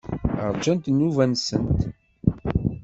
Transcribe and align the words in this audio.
Ṛjant 0.55 0.85
nnuba-nsent. 0.91 1.79